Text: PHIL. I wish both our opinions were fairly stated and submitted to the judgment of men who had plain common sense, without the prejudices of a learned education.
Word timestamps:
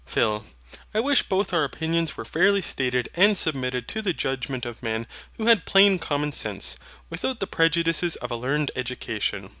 PHIL. 0.07 0.45
I 0.95 0.99
wish 0.99 1.21
both 1.21 1.53
our 1.53 1.63
opinions 1.63 2.17
were 2.17 2.25
fairly 2.25 2.63
stated 2.63 3.07
and 3.13 3.37
submitted 3.37 3.87
to 3.89 4.01
the 4.01 4.13
judgment 4.15 4.65
of 4.65 4.81
men 4.81 5.05
who 5.37 5.45
had 5.45 5.63
plain 5.67 5.99
common 5.99 6.31
sense, 6.31 6.75
without 7.11 7.39
the 7.39 7.45
prejudices 7.45 8.15
of 8.15 8.31
a 8.31 8.35
learned 8.35 8.71
education. 8.75 9.49